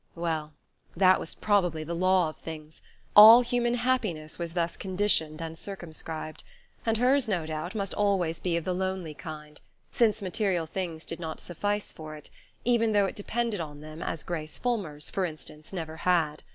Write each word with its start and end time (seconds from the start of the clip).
Well, 0.15 0.53
that 0.95 1.19
was 1.19 1.35
probably 1.35 1.83
the 1.83 1.93
law 1.93 2.27
of 2.29 2.37
things. 2.37 2.81
All 3.15 3.41
human 3.41 3.75
happiness 3.75 4.39
was 4.39 4.53
thus 4.53 4.75
conditioned 4.75 5.39
and 5.43 5.55
circumscribed, 5.59 6.43
and 6.87 6.97
hers, 6.97 7.27
no 7.27 7.45
doubt, 7.45 7.75
must 7.75 7.93
always 7.93 8.39
be 8.39 8.57
of 8.57 8.63
the 8.65 8.73
lonely 8.73 9.13
kind, 9.13 9.61
since 9.91 10.23
material 10.23 10.65
things 10.65 11.05
did 11.05 11.19
not 11.19 11.39
suffice 11.39 11.91
for 11.91 12.15
it, 12.15 12.31
even 12.65 12.93
though 12.93 13.05
it 13.05 13.15
depended 13.15 13.59
on 13.59 13.81
them 13.81 14.01
as 14.01 14.23
Grace 14.23 14.57
Fulmer's, 14.57 15.11
for 15.11 15.23
instance, 15.23 15.71
never 15.71 15.97
had. 15.97 16.41